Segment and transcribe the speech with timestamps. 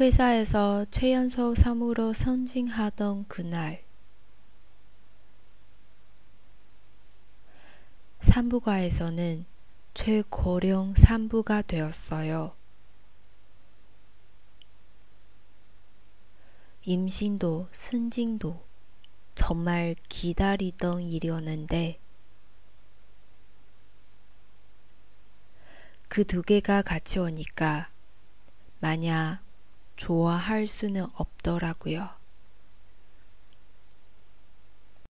[0.00, 3.84] 회사에서 최연소 사무로 승진하던 그날
[8.22, 9.44] 산부가에서는
[9.94, 12.54] 최고령 산부가 되었어요.
[16.84, 18.64] 임신도 승진도
[19.34, 21.98] 정말 기다리던 일이었는데
[26.08, 27.90] 그 두 개가 같이 오니까
[28.80, 29.38] 마냥
[30.02, 32.08] 좋아할 수는 없더라고요.